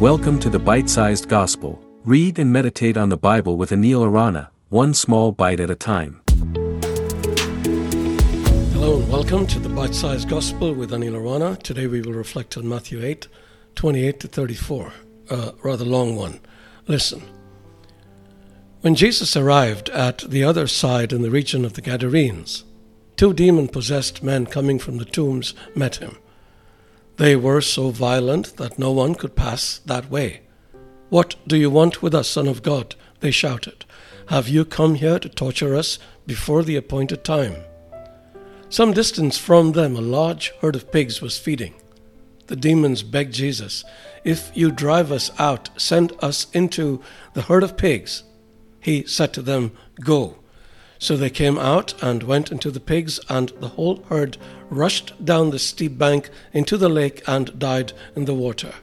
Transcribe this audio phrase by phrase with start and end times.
[0.00, 1.78] Welcome to the Bite Sized Gospel.
[2.06, 6.22] Read and meditate on the Bible with Anil Arana, one small bite at a time.
[8.72, 11.56] Hello and welcome to the Bite Sized Gospel with Anil Arana.
[11.56, 13.28] Today we will reflect on Matthew 8,
[13.74, 14.92] 28 to 34,
[15.28, 16.40] a rather long one.
[16.86, 17.22] Listen.
[18.80, 22.64] When Jesus arrived at the other side in the region of the Gadarenes,
[23.18, 26.16] two demon possessed men coming from the tombs met him.
[27.20, 30.40] They were so violent that no one could pass that way.
[31.10, 32.94] What do you want with us, Son of God?
[33.20, 33.84] They shouted.
[34.28, 37.56] Have you come here to torture us before the appointed time?
[38.70, 41.74] Some distance from them, a large herd of pigs was feeding.
[42.46, 43.84] The demons begged Jesus,
[44.24, 47.02] If you drive us out, send us into
[47.34, 48.22] the herd of pigs.
[48.80, 50.38] He said to them, Go.
[51.00, 54.36] So they came out and went into the pigs, and the whole herd
[54.68, 58.74] rushed down the steep bank into the lake and died in the water.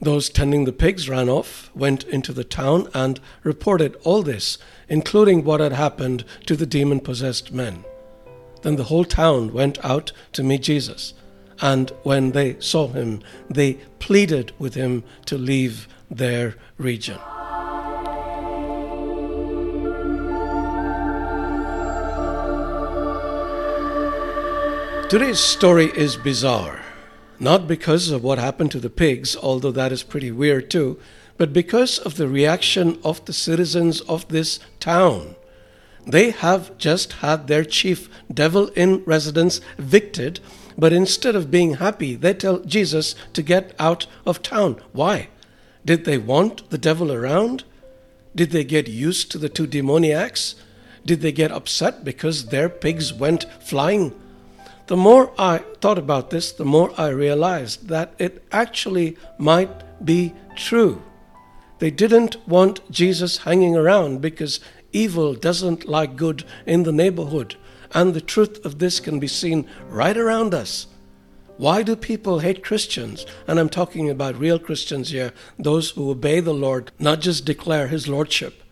[0.00, 5.42] Those tending the pigs ran off, went into the town, and reported all this, including
[5.42, 7.84] what had happened to the demon possessed men.
[8.62, 11.14] Then the whole town went out to meet Jesus,
[11.60, 17.18] and when they saw him, they pleaded with him to leave their region.
[25.08, 26.80] Today's story is bizarre,
[27.38, 30.98] not because of what happened to the pigs, although that is pretty weird too,
[31.36, 35.36] but because of the reaction of the citizens of this town.
[36.06, 40.40] They have just had their chief devil in residence evicted,
[40.76, 44.80] but instead of being happy, they tell Jesus to get out of town.
[44.92, 45.28] Why?
[45.84, 47.64] Did they want the devil around?
[48.34, 50.54] Did they get used to the two demoniacs?
[51.04, 54.18] Did they get upset because their pigs went flying?
[54.86, 60.34] The more I thought about this, the more I realized that it actually might be
[60.56, 61.02] true.
[61.78, 64.60] They didn't want Jesus hanging around because
[64.92, 67.56] evil doesn't like good in the neighborhood,
[67.92, 70.86] and the truth of this can be seen right around us.
[71.56, 73.24] Why do people hate Christians?
[73.46, 77.88] And I'm talking about real Christians here, those who obey the Lord, not just declare
[77.88, 78.62] His Lordship.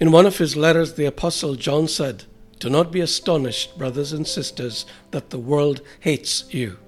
[0.00, 2.24] In one of his letters, the Apostle John said,
[2.58, 6.78] do not be astonished, brothers and sisters, that the world hates you.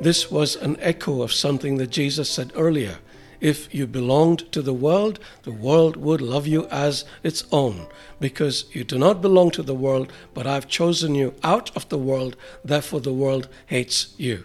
[0.00, 2.98] This was an echo of something that Jesus said earlier.
[3.40, 7.86] If you belonged to the world, the world would love you as its own,
[8.20, 11.98] because you do not belong to the world, but I've chosen you out of the
[11.98, 14.44] world, therefore the world hates you.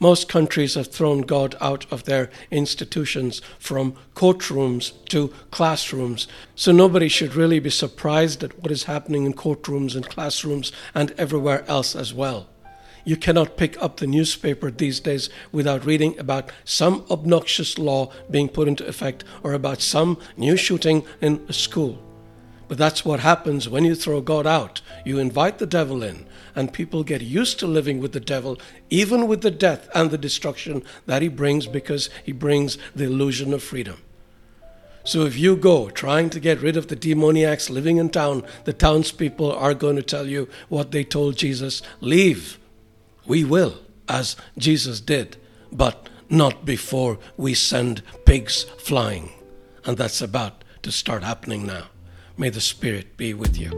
[0.00, 6.28] Most countries have thrown God out of their institutions from courtrooms to classrooms.
[6.54, 11.10] So nobody should really be surprised at what is happening in courtrooms and classrooms and
[11.18, 12.46] everywhere else as well.
[13.04, 18.48] You cannot pick up the newspaper these days without reading about some obnoxious law being
[18.48, 22.07] put into effect or about some new shooting in a school.
[22.68, 24.82] But that's what happens when you throw God out.
[25.04, 28.58] You invite the devil in, and people get used to living with the devil,
[28.90, 33.54] even with the death and the destruction that he brings because he brings the illusion
[33.54, 34.02] of freedom.
[35.04, 38.74] So if you go trying to get rid of the demoniacs living in town, the
[38.74, 42.58] townspeople are going to tell you what they told Jesus leave.
[43.26, 45.38] We will, as Jesus did,
[45.72, 49.32] but not before we send pigs flying.
[49.86, 51.86] And that's about to start happening now.
[52.38, 53.70] May the Spirit be with you.